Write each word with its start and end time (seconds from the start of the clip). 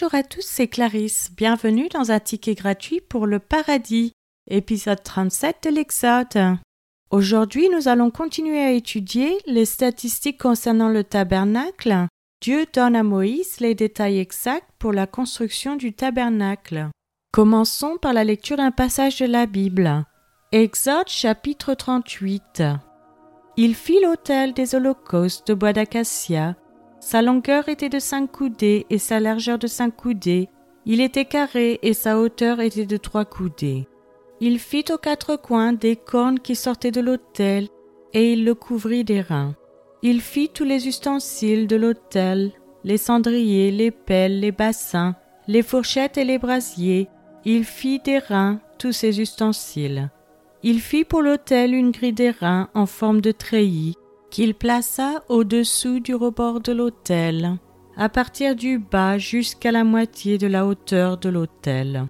Bonjour 0.00 0.18
à 0.18 0.22
tous, 0.22 0.46
c'est 0.46 0.66
Clarisse. 0.66 1.30
Bienvenue 1.36 1.90
dans 1.90 2.10
un 2.10 2.20
ticket 2.20 2.54
gratuit 2.54 3.02
pour 3.02 3.26
le 3.26 3.38
paradis, 3.38 4.12
épisode 4.48 5.02
37 5.02 5.64
de 5.64 5.68
l'Exode. 5.68 6.56
Aujourd'hui, 7.10 7.68
nous 7.68 7.86
allons 7.86 8.10
continuer 8.10 8.60
à 8.60 8.72
étudier 8.72 9.36
les 9.44 9.66
statistiques 9.66 10.40
concernant 10.40 10.88
le 10.88 11.04
tabernacle. 11.04 12.06
Dieu 12.40 12.64
donne 12.72 12.96
à 12.96 13.02
Moïse 13.02 13.60
les 13.60 13.74
détails 13.74 14.20
exacts 14.20 14.70
pour 14.78 14.94
la 14.94 15.06
construction 15.06 15.76
du 15.76 15.92
tabernacle. 15.92 16.88
Commençons 17.30 17.98
par 18.00 18.14
la 18.14 18.24
lecture 18.24 18.56
d'un 18.56 18.70
passage 18.70 19.18
de 19.18 19.26
la 19.26 19.44
Bible. 19.44 20.06
Exode 20.52 21.08
chapitre 21.08 21.74
38. 21.74 22.62
Il 23.58 23.74
fit 23.74 24.00
l'autel 24.02 24.54
des 24.54 24.74
holocaustes 24.74 25.46
de 25.48 25.52
bois 25.52 25.74
d'acacia 25.74 26.56
sa 27.00 27.22
longueur 27.22 27.68
était 27.70 27.88
de 27.88 27.98
cinq 27.98 28.30
coudées 28.30 28.86
et 28.90 28.98
sa 28.98 29.20
largeur 29.20 29.58
de 29.58 29.66
cinq 29.66 29.96
coudées. 29.96 30.48
Il 30.84 31.00
était 31.00 31.24
carré 31.24 31.78
et 31.82 31.94
sa 31.94 32.18
hauteur 32.18 32.60
était 32.60 32.86
de 32.86 32.98
trois 32.98 33.24
coudées. 33.24 33.88
Il 34.40 34.58
fit 34.58 34.84
aux 34.92 34.98
quatre 34.98 35.36
coins 35.36 35.72
des 35.72 35.96
cornes 35.96 36.38
qui 36.38 36.54
sortaient 36.54 36.90
de 36.90 37.00
l'autel 37.00 37.68
et 38.12 38.34
il 38.34 38.44
le 38.44 38.54
couvrit 38.54 39.04
d'airain. 39.04 39.54
Il 40.02 40.20
fit 40.20 40.50
tous 40.50 40.64
les 40.64 40.88
ustensiles 40.88 41.66
de 41.66 41.76
l'autel, 41.76 42.52
les 42.84 42.98
cendriers, 42.98 43.70
les 43.70 43.90
pelles, 43.90 44.40
les 44.40 44.52
bassins, 44.52 45.16
les 45.48 45.62
fourchettes 45.62 46.18
et 46.18 46.24
les 46.24 46.38
brasiers. 46.38 47.08
Il 47.44 47.64
fit 47.64 47.98
d'airain 47.98 48.60
tous 48.78 48.92
ces 48.92 49.20
ustensiles. 49.20 50.10
Il 50.62 50.80
fit 50.80 51.04
pour 51.04 51.22
l'autel 51.22 51.74
une 51.74 51.90
grille 51.90 52.12
d'airain 52.12 52.68
en 52.74 52.84
forme 52.84 53.22
de 53.22 53.32
treillis 53.32 53.96
qu'il 54.30 54.54
plaça 54.54 55.24
au-dessous 55.28 56.00
du 56.00 56.14
rebord 56.14 56.60
de 56.60 56.72
l'autel, 56.72 57.58
à 57.96 58.08
partir 58.08 58.54
du 58.54 58.78
bas 58.78 59.18
jusqu'à 59.18 59.72
la 59.72 59.84
moitié 59.84 60.38
de 60.38 60.46
la 60.46 60.66
hauteur 60.66 61.18
de 61.18 61.28
l'autel. 61.28 62.06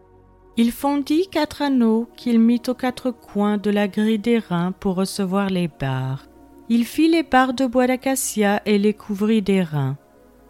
Il 0.56 0.72
fondit 0.72 1.28
quatre 1.28 1.62
anneaux 1.62 2.08
qu'il 2.16 2.38
mit 2.38 2.62
aux 2.68 2.74
quatre 2.74 3.10
coins 3.10 3.56
de 3.56 3.70
la 3.70 3.88
grille 3.88 4.18
d'airain 4.18 4.72
pour 4.72 4.94
recevoir 4.94 5.48
les 5.48 5.68
barres. 5.68 6.26
Il 6.68 6.84
fit 6.84 7.08
les 7.08 7.22
barres 7.22 7.54
de 7.54 7.66
bois 7.66 7.86
d'acacia 7.86 8.60
et 8.66 8.78
les 8.78 8.94
couvrit 8.94 9.42
d'airain. 9.42 9.96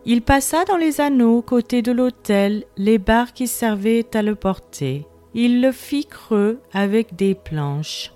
Il 0.05 0.23
passa 0.23 0.65
dans 0.65 0.77
les 0.77 1.01
anneaux 1.01 1.43
côté 1.43 1.83
de 1.83 1.93
l'autel 1.93 2.65
les 2.77 2.99
barres 2.99 3.33
qui 3.33 3.47
servaient 3.47 4.07
à 4.15 4.23
le 4.23 4.35
porter. 4.35 5.07
Il 5.35 5.61
le 5.63 5.73
fit 5.73 6.07
creux 6.07 6.61
avec 6.73 7.15
des 7.15 7.35
planches. 7.35 8.13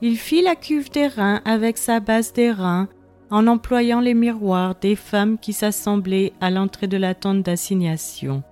Il 0.00 0.16
fit 0.16 0.42
la 0.42 0.54
cuve 0.54 0.90
d'airain 0.90 1.40
avec 1.44 1.76
sa 1.76 1.98
base 1.98 2.32
d'airain 2.32 2.88
en 3.30 3.46
employant 3.46 4.00
les 4.00 4.14
miroirs 4.14 4.76
des 4.80 4.94
femmes 4.94 5.38
qui 5.38 5.52
s'assemblaient 5.52 6.32
à 6.40 6.50
l'entrée 6.50 6.86
de 6.86 6.96
la 6.96 7.14
tente 7.14 7.42
d'assignation. 7.42 8.42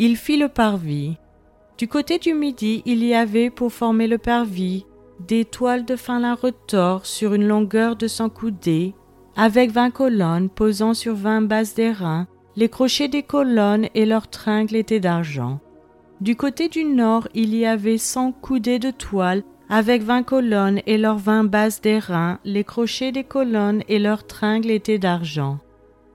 Il 0.00 0.16
fit 0.16 0.36
le 0.36 0.48
parvis. 0.48 1.16
Du 1.78 1.86
côté 1.86 2.18
du 2.18 2.34
midi, 2.34 2.82
il 2.84 3.04
y 3.04 3.14
avait 3.14 3.50
pour 3.50 3.72
former 3.72 4.08
le 4.08 4.18
parvis 4.18 4.84
des 5.26 5.44
toiles 5.44 5.84
de 5.84 5.96
fin 5.96 6.20
lin 6.20 6.34
retors 6.34 7.06
sur 7.06 7.34
une 7.34 7.46
longueur 7.46 7.96
de 7.96 8.06
cent 8.06 8.28
coudées, 8.28 8.94
avec 9.36 9.70
vingt 9.70 9.90
colonnes 9.90 10.48
posant 10.48 10.94
sur 10.94 11.14
vingt 11.14 11.42
bases 11.42 11.74
d'airain. 11.74 12.26
Les 12.56 12.68
crochets 12.68 13.08
des 13.08 13.22
colonnes 13.22 13.88
et 13.94 14.04
leurs 14.04 14.28
tringles 14.28 14.76
étaient 14.76 15.00
d'argent. 15.00 15.60
Du 16.20 16.34
côté 16.34 16.68
du 16.68 16.82
nord, 16.82 17.28
il 17.34 17.54
y 17.54 17.64
avait 17.64 17.98
cent 17.98 18.32
coudées 18.32 18.80
de 18.80 18.90
toile 18.90 19.44
avec 19.68 20.02
vingt 20.02 20.22
colonnes 20.22 20.80
et 20.86 20.98
leurs 20.98 21.18
vingt 21.18 21.44
bases 21.44 21.80
d'airain, 21.80 22.38
les 22.44 22.64
crochets 22.64 23.12
des 23.12 23.24
colonnes 23.24 23.82
et 23.88 23.98
leurs 23.98 24.26
tringles 24.26 24.70
étaient 24.70 24.98
d'argent. 24.98 25.58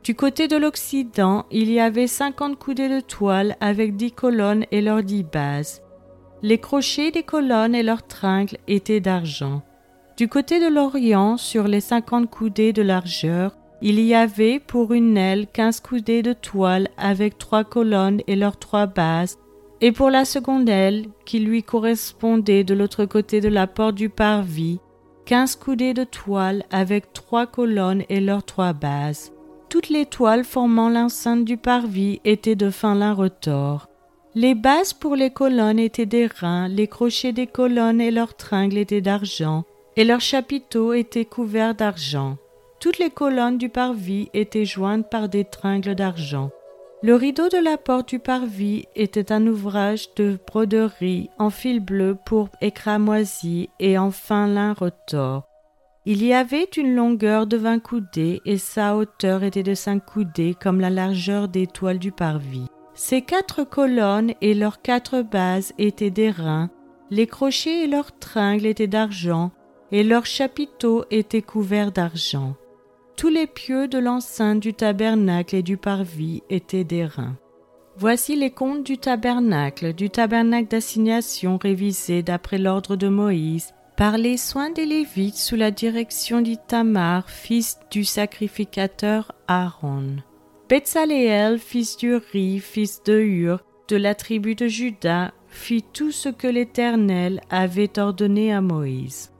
Du 0.03 0.15
côté 0.15 0.47
de 0.47 0.57
l'Occident, 0.57 1.45
il 1.51 1.71
y 1.71 1.79
avait 1.79 2.07
cinquante 2.07 2.57
coudées 2.57 2.89
de 2.89 2.99
toile 2.99 3.55
avec 3.61 3.95
dix 3.95 4.11
colonnes 4.11 4.65
et 4.71 4.81
leurs 4.81 5.03
dix 5.03 5.23
bases. 5.23 5.81
Les 6.41 6.57
crochets 6.57 7.11
des 7.11 7.23
colonnes 7.23 7.75
et 7.75 7.83
leurs 7.83 8.05
tringles 8.05 8.57
étaient 8.67 8.99
d'argent. 8.99 9.61
Du 10.17 10.27
côté 10.27 10.59
de 10.59 10.67
l'Orient, 10.67 11.37
sur 11.37 11.67
les 11.67 11.79
cinquante 11.79 12.29
coudées 12.29 12.73
de 12.73 12.81
largeur, 12.81 13.55
il 13.81 13.99
y 13.99 14.13
avait 14.13 14.59
pour 14.59 14.93
une 14.93 15.17
aile 15.17 15.47
quinze 15.47 15.79
coudées 15.79 16.21
de 16.21 16.33
toile 16.33 16.89
avec 16.97 17.37
trois 17.37 17.63
colonnes 17.63 18.21
et 18.27 18.35
leurs 18.35 18.57
trois 18.57 18.85
bases, 18.85 19.37
et 19.83 19.91
pour 19.91 20.09
la 20.09 20.23
seconde 20.23 20.69
aile, 20.69 21.07
qui 21.25 21.39
lui 21.39 21.61
correspondait 21.61 22.63
de 22.63 22.73
l'autre 22.73 23.03
côté 23.03 23.41
de 23.41 23.49
la 23.49 23.67
porte 23.67 23.95
du 23.95 24.07
parvis, 24.07 24.79
quinze 25.25 25.57
coudées 25.57 25.93
de 25.93 26.05
toile 26.05 26.63
avec 26.71 27.11
trois 27.11 27.47
colonnes 27.47 28.03
et 28.07 28.21
leurs 28.21 28.45
trois 28.45 28.71
bases. 28.71 29.33
Toutes 29.67 29.89
les 29.89 30.05
toiles 30.05 30.45
formant 30.45 30.87
l'enceinte 30.87 31.43
du 31.43 31.57
parvis 31.57 32.21
étaient 32.23 32.55
de 32.55 32.69
fin 32.69 32.95
lin 32.95 33.13
retors. 33.13 33.89
Les 34.35 34.55
bases 34.55 34.93
pour 34.93 35.17
les 35.17 35.31
colonnes 35.31 35.79
étaient 35.79 36.05
d'airain, 36.05 36.69
les 36.69 36.87
crochets 36.87 37.33
des 37.33 37.47
colonnes 37.47 37.99
et 37.99 38.11
leurs 38.11 38.37
tringles 38.37 38.77
étaient 38.77 39.01
d'argent, 39.01 39.65
et 39.97 40.05
leurs 40.05 40.21
chapiteaux 40.21 40.93
étaient 40.93 41.25
couverts 41.25 41.75
d'argent. 41.75 42.37
Toutes 42.79 42.99
les 42.99 43.09
colonnes 43.09 43.57
du 43.57 43.67
parvis 43.67 44.29
étaient 44.33 44.63
jointes 44.63 45.09
par 45.09 45.27
des 45.27 45.43
tringles 45.43 45.95
d'argent. 45.95 46.51
Le 47.05 47.15
rideau 47.15 47.49
de 47.49 47.57
la 47.57 47.77
porte 47.77 48.07
du 48.07 48.19
parvis 48.19 48.85
était 48.95 49.33
un 49.33 49.45
ouvrage 49.45 50.07
de 50.15 50.39
broderie 50.47 51.29
en 51.37 51.49
fil 51.49 51.81
bleu 51.81 52.15
pour 52.25 52.47
écramoisi 52.61 53.67
et 53.81 53.97
en 53.97 54.09
fin 54.09 54.47
lin 54.47 54.71
retors. 54.71 55.43
Il 56.05 56.23
y 56.23 56.33
avait 56.33 56.69
une 56.77 56.95
longueur 56.95 57.45
de 57.45 57.57
vingt 57.57 57.79
coudées 57.79 58.39
et 58.45 58.57
sa 58.57 58.95
hauteur 58.95 59.43
était 59.43 59.63
de 59.63 59.73
cinq 59.73 60.05
coudées 60.05 60.55
comme 60.57 60.79
la 60.79 60.89
largeur 60.89 61.49
des 61.49 61.67
toiles 61.67 61.99
du 61.99 62.13
parvis. 62.13 62.67
Ces 62.93 63.21
quatre 63.21 63.65
colonnes 63.65 64.33
et 64.39 64.53
leurs 64.53 64.81
quatre 64.81 65.23
bases 65.23 65.73
étaient 65.77 66.09
d'airain, 66.09 66.69
les 67.11 67.27
crochets 67.27 67.83
et 67.83 67.87
leurs 67.87 68.17
tringles 68.17 68.65
étaient 68.65 68.87
d'argent, 68.87 69.51
et 69.91 70.03
leurs 70.03 70.25
chapiteaux 70.25 71.03
étaient 71.11 71.41
couverts 71.41 71.91
d'argent. 71.91 72.55
Tous 73.23 73.29
les 73.29 73.47
pieux 73.47 73.87
de 73.87 73.99
l'enceinte 73.99 74.59
du 74.59 74.73
tabernacle 74.73 75.55
et 75.55 75.63
du 75.63 75.77
parvis 75.77 76.43
étaient 76.49 76.83
d'airain. 76.83 77.37
Voici 77.95 78.35
les 78.35 78.51
comptes 78.51 78.83
du 78.83 78.97
tabernacle, 78.97 79.93
du 79.93 80.09
tabernacle 80.09 80.67
d'assignation 80.67 81.57
révisé 81.57 82.21
d'après 82.21 82.57
l'ordre 82.57 82.97
de 82.97 83.07
Moïse, 83.07 83.73
par 83.95 84.17
les 84.17 84.35
soins 84.35 84.71
des 84.71 84.85
Lévites 84.85 85.37
sous 85.37 85.55
la 85.55 85.71
direction 85.71 86.41
d'Itamar, 86.41 87.29
fils 87.29 87.79
du 87.91 88.03
sacrificateur 88.03 89.31
Aaron. 89.47 90.17
Betsaléel, 90.67 91.59
fils 91.59 91.95
d'Uri, 91.95 92.59
fils 92.59 93.03
de 93.03 93.21
Hur, 93.21 93.63
de 93.87 93.95
la 93.95 94.15
tribu 94.15 94.53
de 94.53 94.67
Juda, 94.67 95.31
fit 95.47 95.85
tout 95.93 96.11
ce 96.11 96.27
que 96.27 96.47
l'Éternel 96.47 97.39
avait 97.49 97.97
ordonné 97.97 98.53
à 98.53 98.59
Moïse. 98.59 99.31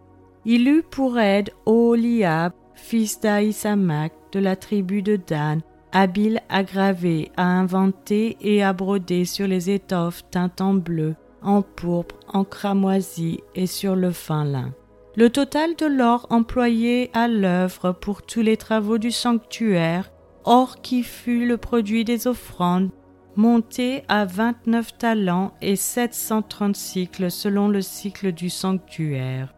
Il 0.46 0.70
eut 0.70 0.84
pour 0.84 1.20
aide 1.20 1.50
Oliab, 1.66 2.54
fils 2.76 3.20
d'Aïsamak 3.20 4.14
de 4.32 4.40
la 4.40 4.56
tribu 4.56 5.02
de 5.02 5.16
Dan, 5.16 5.62
habile 5.92 6.42
à 6.50 6.64
graver, 6.64 7.32
à 7.38 7.44
inventer 7.44 8.38
et 8.42 8.64
à 8.64 8.74
broder 8.74 9.26
sur 9.26 9.48
les 9.48 9.70
étoffes 9.70 10.24
teintes 10.32 10.62
en 10.62 10.74
bleu, 10.74 11.16
en 11.42 11.62
pourpre, 11.62 12.16
en 12.28 12.44
cramoisi 12.44 13.42
et 13.56 13.68
sur 13.68 13.96
le 13.96 14.12
fin 14.12 14.46
lin. 14.46 14.74
Le 15.16 15.30
total 15.30 15.76
de 15.76 15.86
l'or 15.86 16.26
employé 16.32 17.12
à 17.14 17.28
l'œuvre 17.28 17.92
pour 17.92 18.24
tous 18.24 18.42
les 18.42 18.58
travaux 18.58 18.98
du 18.98 19.12
sanctuaire, 19.12 20.12
or 20.44 20.82
qui 20.82 21.04
fut 21.04 21.46
le 21.46 21.58
produit 21.58 22.04
des 22.04 22.26
offrandes, 22.26 22.90
montait 23.36 24.04
à 24.08 24.26
vingt-neuf 24.26 24.98
talents 24.98 25.54
et 25.62 25.76
sept 25.76 26.14
cent 26.14 26.42
trente 26.42 26.76
cycles 26.76 27.30
selon 27.30 27.68
le 27.68 27.82
cycle 27.82 28.32
du 28.32 28.50
sanctuaire. 28.50 29.54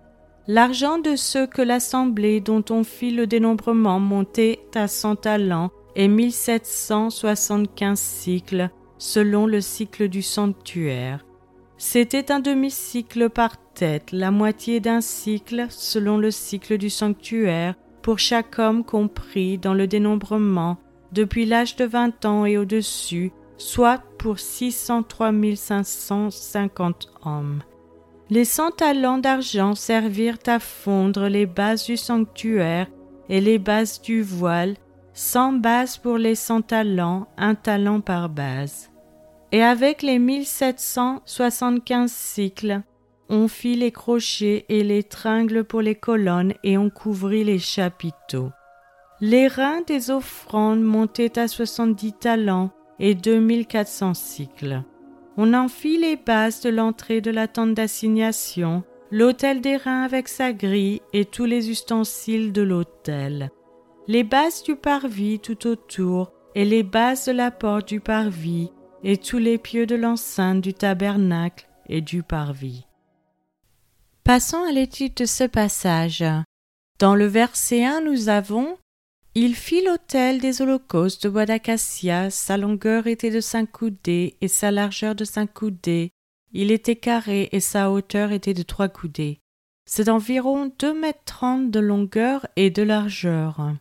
L'argent 0.47 1.00
de 1.00 1.15
ceux 1.15 1.47
que 1.47 1.63
l'assemblée 1.63 2.39
dont 2.39 2.63
on 2.69 2.83
fit 2.83 3.09
le 3.09 3.25
dénombrement 3.25 4.00
montait 4.00 4.59
à 4.75 4.88
cent 4.88 5.15
talents 5.15 5.71
et 5.95 6.07
mille 6.07 6.31
sept 6.31 6.68
cent 6.68 7.09
soixante-quinze 7.09 8.00
cycles, 8.00 8.69
selon 9.00 9.47
le 9.47 9.59
cycle 9.59 10.07
du 10.07 10.21
sanctuaire. 10.21 11.25
C'était 11.77 12.31
un 12.31 12.39
demi-cycle 12.39 13.30
par 13.31 13.57
tête, 13.74 14.12
la 14.12 14.30
moitié 14.30 14.80
d'un 14.80 15.01
cycle, 15.01 15.65
selon 15.69 16.19
le 16.19 16.30
cycle 16.30 16.77
du 16.77 16.92
sanctuaire, 16.92 17.74
pour 18.03 18.19
chaque 18.19 18.59
homme 18.59 18.83
compris 18.83 19.57
dans 19.57 19.74
le 19.74 19.88
dénombrement, 19.88 20.77
depuis 21.12 21.45
l'âge 21.45 21.75
de 21.75 21.86
vingt 21.86 22.24
ans 22.24 22.45
et 22.45 22.57
au-dessus, 22.59 23.31
soit 23.57 24.03
pour 24.19 24.38
six 24.38 24.71
cent 24.71 25.01
trois 25.01 25.31
mille 25.31 25.57
cinq 25.57 25.86
cent 25.86 26.30
cinquante 26.30 27.09
hommes. 27.25 27.63
Les 28.30 28.45
cent 28.45 28.72
talents 28.72 29.18
d'argent 29.18 29.75
servirent 29.75 30.39
à 30.48 30.60
fondre 30.60 31.27
les 31.27 31.45
bases 31.45 31.86
du 31.86 31.98
sanctuaire 31.98 32.88
et 33.30 33.39
les 33.39 33.60
bases 33.60 34.01
du 34.01 34.22
voile, 34.22 34.75
cent 35.13 35.54
bases 35.54 35.98
pour 35.98 36.18
les 36.18 36.36
cent 36.36 36.62
talents, 36.62 37.27
un 37.38 37.56
talent 37.56 38.01
par 38.01 38.30
base. 38.30 38.89
Et 39.51 39.62
avec 39.62 40.01
les 40.01 40.19
mille 40.19 40.45
sept 40.45 40.80
cent 40.80 41.22
soixante-quinze 41.25 42.12
cycles, 42.12 42.81
on 43.30 43.48
fit 43.48 43.75
les 43.75 43.92
crochets 43.92 44.66
et 44.69 44.83
les 44.83 45.04
tringles 45.04 45.63
pour 45.63 45.81
les 45.81 45.95
colonnes 45.95 46.54
et 46.63 46.78
on 46.78 46.89
couvrit 46.89 47.44
les 47.44 47.60
chapiteaux. 47.60 48.51
Les 49.21 49.48
reins 49.48 49.81
des 49.88 50.12
offrandes 50.12 50.81
montaient 50.81 51.39
à 51.39 51.48
soixante-dix 51.48 52.13
talents, 52.13 52.71
et 53.00 53.16
2400 53.16 54.13
cycles. 54.13 54.83
On 55.38 55.54
en 55.54 55.68
fit 55.68 55.98
les 55.98 56.16
bases 56.16 56.62
de 56.62 56.70
l'entrée 56.70 57.20
de 57.20 57.32
la 57.32 57.48
tente 57.48 57.74
d'assignation, 57.74 58.84
l'autel 59.12 59.60
des 59.60 59.76
reins 59.76 60.04
avec 60.04 60.28
sa 60.30 60.54
grille 60.54 61.02
et 61.12 61.26
tous 61.26 61.46
les 61.46 61.70
ustensiles 61.70 62.54
de 62.54 62.62
l'autel, 62.62 63.52
les 64.08 64.24
bases 64.24 64.64
du 64.64 64.76
parvis 64.76 65.40
tout 65.40 65.68
autour 65.68 66.32
et 66.56 66.64
les 66.64 66.84
bases 66.84 67.26
de 67.26 67.34
la 67.34 67.52
porte 67.52 67.90
du 67.90 68.00
parvis 68.00 68.72
et 69.04 69.18
tous 69.18 69.38
les 69.38 69.58
pieux 69.58 69.86
de 69.86 69.96
l'enceinte 69.96 70.62
du 70.62 70.74
tabernacle 70.74 71.68
et 71.90 72.02
du 72.02 72.24
parvis. 72.24 72.86
Passons 74.24 74.64
à 74.68 74.72
l'étude 74.72 75.14
de 75.16 75.26
ce 75.26 75.44
passage. 75.44 76.24
Dans 76.98 77.14
le 77.14 77.26
verset 77.26 77.86
1, 77.86 78.02
nous 78.02 78.30
avons 78.30 78.78
Il 79.38 79.54
fit 79.54 79.84
l'autel 79.84 80.40
des 80.40 80.62
holocaustes 80.62 81.24
de 81.24 81.30
bois 81.30 81.46
d'acacia, 81.46 82.30
sa 82.30 82.56
longueur 82.56 83.06
était 83.06 83.32
de 83.32 83.42
cinq 83.42 83.70
coudées 83.70 84.38
et 84.40 84.48
sa 84.48 84.72
largeur 84.72 85.14
de 85.14 85.26
cinq 85.26 85.54
coudées. 85.54 86.12
Il 86.54 86.72
était 86.72 86.96
carré 86.96 87.50
et 87.52 87.60
sa 87.60 87.92
hauteur 87.92 88.32
était 88.32 88.54
de 88.54 88.64
trois 88.64 88.88
coudées. 88.88 89.40
C'est 89.86 90.08
environ 90.08 90.72
deux 90.80 90.98
mètres 90.98 91.26
trente 91.26 91.70
de 91.70 91.82
longueur 91.82 92.48
et 92.56 92.70
de 92.70 92.82
largeur. 92.82 93.74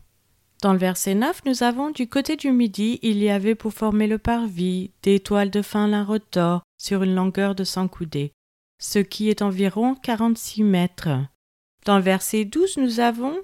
Dans 0.61 0.73
le 0.73 0.79
verset 0.79 1.15
9, 1.15 1.43
nous 1.45 1.63
avons 1.63 1.89
du 1.89 2.09
côté 2.09 2.35
du 2.35 2.51
midi, 2.51 2.99
il 3.01 3.23
y 3.23 3.29
avait 3.29 3.55
pour 3.55 3.71
former 3.71 4.07
le 4.07 4.17
parvis 4.17 4.91
des 5.03 5.21
toiles 5.21 5.51
de 5.51 5.61
fin 5.61 5.87
lin 5.87 6.03
retors 6.03 6.63
sur 6.77 7.01
une 7.01 7.15
longueur 7.15 7.55
de 7.55 7.63
cent 7.63 7.87
coudées, 7.87 8.33
ce 8.77 8.99
qui 8.99 9.29
est 9.29 9.41
environ 9.41 9.95
quarante-six 9.95 10.63
mètres. 10.63 11.09
Dans 11.85 11.95
le 11.95 12.03
verset 12.03 12.43
12, 12.43 12.75
nous 12.77 12.99
avons 12.99 13.37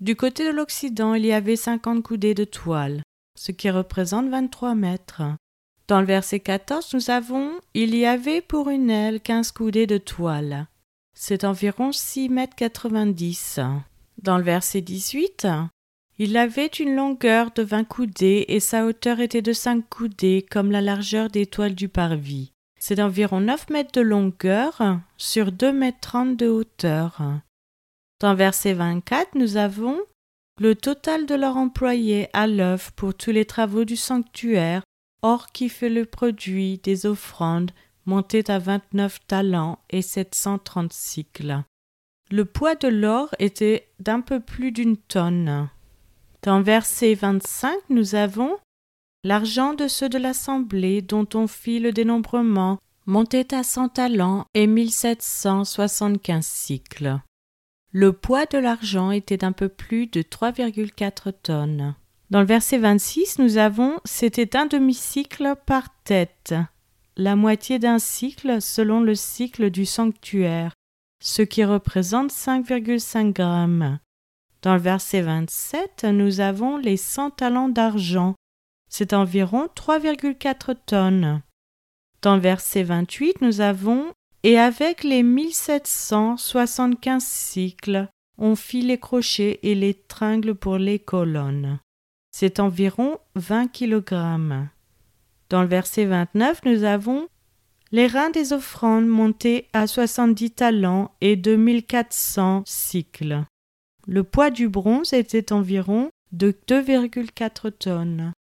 du 0.00 0.14
côté 0.14 0.44
de 0.44 0.50
l'Occident, 0.50 1.14
il 1.14 1.24
y 1.24 1.32
avait 1.32 1.56
cinquante 1.56 2.02
coudées 2.02 2.34
de 2.34 2.44
toile, 2.44 3.02
ce 3.38 3.52
qui 3.52 3.70
représente 3.70 4.28
vingt-trois 4.28 4.74
mètres. 4.74 5.22
Dans 5.88 6.00
le 6.00 6.06
verset 6.06 6.40
14, 6.40 6.94
nous 6.94 7.10
avons 7.10 7.52
il 7.72 7.94
y 7.94 8.06
avait 8.06 8.40
pour 8.40 8.68
une 8.68 8.90
aile 8.90 9.20
quinze 9.20 9.52
coudées 9.52 9.86
de 9.86 9.98
toile. 9.98 10.66
C'est 11.14 11.44
environ 11.44 11.92
six 11.92 12.28
mètres 12.28 12.56
quatre-vingt-dix. 12.56 13.60
Dans 14.22 14.36
le 14.36 14.44
verset 14.44 14.80
18, 14.80 15.46
il 16.18 16.36
avait 16.36 16.66
une 16.66 16.94
longueur 16.94 17.52
de 17.52 17.62
vingt 17.62 17.84
coudées 17.84 18.46
et 18.48 18.60
sa 18.60 18.84
hauteur 18.84 19.20
était 19.20 19.42
de 19.42 19.52
cinq 19.52 19.88
coudées 19.88 20.44
comme 20.50 20.70
la 20.70 20.80
largeur 20.80 21.28
des 21.28 21.46
toiles 21.46 21.74
du 21.74 21.88
parvis. 21.88 22.52
C'est 22.78 22.96
d'environ 22.96 23.40
neuf 23.40 23.70
mètres 23.70 23.92
de 23.92 24.00
longueur 24.00 25.00
sur 25.16 25.52
deux 25.52 25.72
mètres 25.72 26.00
trente 26.00 26.36
de 26.36 26.48
hauteur. 26.48 27.22
Dans 28.20 28.34
verset 28.34 28.72
24, 28.72 29.34
nous 29.34 29.56
avons 29.56 29.98
le 30.58 30.74
total 30.74 31.26
de 31.26 31.34
leur 31.34 31.56
employé 31.56 32.28
à 32.32 32.46
l'œuvre 32.46 32.90
pour 32.92 33.14
tous 33.14 33.30
les 33.30 33.44
travaux 33.44 33.84
du 33.84 33.96
sanctuaire, 33.96 34.82
or 35.22 35.48
qui 35.52 35.68
fait 35.68 35.90
le 35.90 36.06
produit 36.06 36.78
des 36.78 37.04
offrandes, 37.04 37.72
montait 38.06 38.50
à 38.50 38.58
vingt-neuf 38.58 39.18
talents 39.26 39.80
et 39.90 40.00
sept 40.00 40.34
cent 40.34 40.58
trente 40.58 40.94
cycles. 40.94 41.62
Le 42.30 42.44
poids 42.44 42.74
de 42.74 42.88
l'or 42.88 43.34
était 43.38 43.88
d'un 44.00 44.20
peu 44.22 44.40
plus 44.40 44.72
d'une 44.72 44.96
tonne. 44.96 45.68
Dans 46.42 46.62
verset 46.62 47.14
25, 47.14 47.76
nous 47.90 48.14
avons 48.14 48.56
L'argent 49.24 49.74
de 49.74 49.88
ceux 49.88 50.08
de 50.08 50.18
l'assemblée 50.18 51.02
dont 51.02 51.26
on 51.34 51.48
fit 51.48 51.80
le 51.80 51.92
dénombrement 51.92 52.78
montait 53.06 53.52
à 53.52 53.64
cent 53.64 53.88
talents 53.88 54.46
et 54.54 54.66
mille 54.66 54.92
sept 54.92 55.20
cent 55.20 55.64
soixante-quinze 55.64 56.46
cycles. 56.46 57.18
Le 57.98 58.12
poids 58.12 58.44
de 58.44 58.58
l'argent 58.58 59.10
était 59.10 59.38
d'un 59.38 59.52
peu 59.52 59.70
plus 59.70 60.06
de 60.06 60.20
3,4 60.20 61.32
tonnes. 61.42 61.94
Dans 62.28 62.40
le 62.40 62.46
verset 62.46 62.76
26, 62.76 63.38
nous 63.38 63.56
avons 63.56 64.00
C'était 64.04 64.54
un 64.54 64.66
demi-cycle 64.66 65.54
par 65.64 65.88
tête, 66.04 66.52
la 67.16 67.36
moitié 67.36 67.78
d'un 67.78 67.98
cycle 67.98 68.60
selon 68.60 69.00
le 69.00 69.14
cycle 69.14 69.70
du 69.70 69.86
sanctuaire, 69.86 70.74
ce 71.22 71.40
qui 71.40 71.64
représente 71.64 72.32
5,5 72.32 73.32
grammes. 73.32 73.98
Dans 74.60 74.74
le 74.74 74.80
verset 74.80 75.22
27, 75.22 76.04
nous 76.04 76.40
avons 76.40 76.76
les 76.76 76.98
100 76.98 77.30
talents 77.30 77.70
d'argent. 77.70 78.34
C'est 78.90 79.14
environ 79.14 79.70
3,4 79.74 80.76
tonnes. 80.84 81.40
Dans 82.20 82.34
le 82.34 82.42
verset 82.42 82.82
28, 82.82 83.40
nous 83.40 83.62
avons 83.62 84.12
Et 84.42 84.58
avec 84.58 85.04
les 85.04 85.22
1775 85.22 87.22
cycles, 87.22 88.08
on 88.38 88.54
fit 88.54 88.82
les 88.82 88.98
crochets 88.98 89.58
et 89.62 89.74
les 89.74 89.94
tringles 89.94 90.54
pour 90.54 90.78
les 90.78 90.98
colonnes. 90.98 91.78
C'est 92.30 92.60
environ 92.60 93.18
20 93.34 93.68
kg. 93.68 94.68
Dans 95.48 95.62
le 95.62 95.68
verset 95.68 96.04
29, 96.04 96.60
nous 96.64 96.84
avons 96.84 97.28
les 97.92 98.06
reins 98.06 98.30
des 98.30 98.52
offrandes 98.52 99.06
montés 99.06 99.68
à 99.72 99.86
70 99.86 100.50
talents 100.50 101.14
et 101.20 101.36
2400 101.36 102.64
cycles. 102.66 103.44
Le 104.06 104.22
poids 104.22 104.50
du 104.50 104.68
bronze 104.68 105.12
était 105.12 105.52
environ 105.52 106.10
de 106.32 106.54
2,4 106.68 107.72
tonnes. 107.72 108.32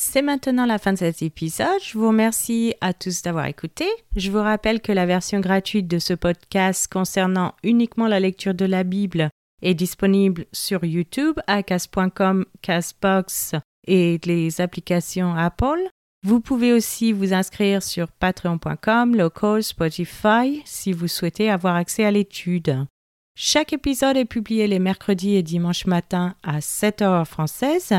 C'est 0.00 0.22
maintenant 0.22 0.64
la 0.64 0.78
fin 0.78 0.92
de 0.92 0.98
cet 0.98 1.22
épisode. 1.22 1.82
Je 1.82 1.98
vous 1.98 2.06
remercie 2.06 2.72
à 2.80 2.94
tous 2.94 3.20
d'avoir 3.22 3.46
écouté. 3.46 3.84
Je 4.14 4.30
vous 4.30 4.40
rappelle 4.40 4.80
que 4.80 4.92
la 4.92 5.06
version 5.06 5.40
gratuite 5.40 5.88
de 5.88 5.98
ce 5.98 6.14
podcast 6.14 6.86
concernant 6.86 7.56
uniquement 7.64 8.06
la 8.06 8.20
lecture 8.20 8.54
de 8.54 8.64
la 8.64 8.84
Bible 8.84 9.28
est 9.60 9.74
disponible 9.74 10.46
sur 10.52 10.84
YouTube, 10.84 11.40
à 11.48 11.64
cas.com, 11.64 12.44
Casbox 12.62 13.56
et 13.88 14.20
les 14.24 14.60
applications 14.60 15.34
Apple. 15.34 15.90
Vous 16.24 16.38
pouvez 16.38 16.72
aussi 16.72 17.10
vous 17.10 17.34
inscrire 17.34 17.82
sur 17.82 18.06
patreon.com, 18.12 19.16
local, 19.16 19.64
Spotify 19.64 20.62
si 20.64 20.92
vous 20.92 21.08
souhaitez 21.08 21.50
avoir 21.50 21.74
accès 21.74 22.04
à 22.04 22.12
l'étude. 22.12 22.86
Chaque 23.34 23.72
épisode 23.72 24.16
est 24.16 24.26
publié 24.26 24.68
les 24.68 24.78
mercredis 24.78 25.34
et 25.34 25.42
dimanches 25.42 25.86
matin 25.86 26.36
à 26.44 26.60
7 26.60 27.02
heures 27.02 27.26
française. 27.26 27.92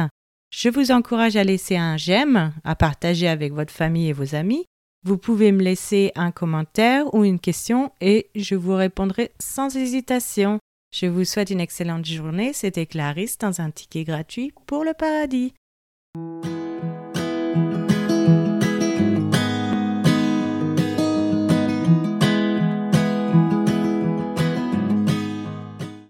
Je 0.52 0.70
vous 0.70 0.92
encourage 0.92 1.36
à 1.36 1.44
laisser 1.44 1.78
un 1.78 1.96
j'aime, 1.96 2.54
à 2.64 2.76
partager 2.76 3.28
avec 3.28 3.54
votre 3.54 3.74
famille 3.74 4.10
et 4.10 4.14
vos 4.14 4.36
amis. 4.36 4.66
Vous 5.06 5.18
pouvez 5.18 5.52
me 5.52 5.64
laisser 5.64 6.12
un 6.16 6.32
commentaire 6.32 7.14
ou 7.14 7.24
une 7.24 7.40
question 7.40 7.92
et 8.02 8.30
je 8.36 8.56
vous 8.56 8.76
répondrai 8.76 9.32
sans 9.40 9.76
hésitation. 9.76 10.60
Je 10.94 11.06
vous 11.06 11.24
souhaite 11.24 11.52
une 11.52 11.62
excellente 11.62 12.06
journée. 12.06 12.52
C'était 12.54 12.88
Clarisse 12.88 13.38
dans 13.38 13.62
un 13.62 13.70
ticket 13.70 14.04
gratuit 14.04 14.52
pour 14.66 14.84
le 14.84 14.94
paradis. 14.94 15.54